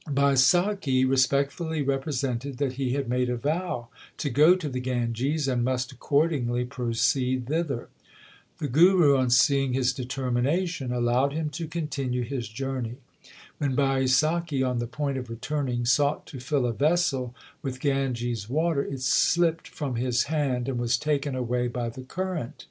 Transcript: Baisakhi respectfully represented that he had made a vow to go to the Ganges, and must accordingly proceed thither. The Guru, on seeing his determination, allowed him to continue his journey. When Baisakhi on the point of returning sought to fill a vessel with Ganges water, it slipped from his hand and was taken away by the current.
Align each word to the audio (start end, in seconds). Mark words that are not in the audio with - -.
Baisakhi 0.11 1.07
respectfully 1.07 1.83
represented 1.83 2.57
that 2.57 2.73
he 2.73 2.93
had 2.93 3.07
made 3.07 3.29
a 3.29 3.37
vow 3.37 3.89
to 4.17 4.31
go 4.31 4.55
to 4.55 4.67
the 4.67 4.79
Ganges, 4.79 5.47
and 5.47 5.63
must 5.63 5.91
accordingly 5.91 6.65
proceed 6.65 7.45
thither. 7.45 7.87
The 8.57 8.67
Guru, 8.67 9.15
on 9.15 9.29
seeing 9.29 9.73
his 9.73 9.93
determination, 9.93 10.91
allowed 10.91 11.33
him 11.33 11.51
to 11.51 11.67
continue 11.67 12.23
his 12.23 12.49
journey. 12.49 12.95
When 13.59 13.75
Baisakhi 13.75 14.63
on 14.67 14.79
the 14.79 14.87
point 14.87 15.19
of 15.19 15.29
returning 15.29 15.85
sought 15.85 16.25
to 16.25 16.39
fill 16.39 16.65
a 16.65 16.73
vessel 16.73 17.35
with 17.61 17.79
Ganges 17.79 18.49
water, 18.49 18.81
it 18.83 19.01
slipped 19.01 19.67
from 19.67 19.97
his 19.97 20.23
hand 20.23 20.67
and 20.67 20.79
was 20.79 20.97
taken 20.97 21.35
away 21.35 21.67
by 21.67 21.89
the 21.89 22.01
current. 22.01 22.55